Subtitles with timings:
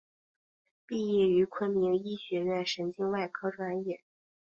[0.87, 4.01] 毕业于昆明医学院神经外科专业。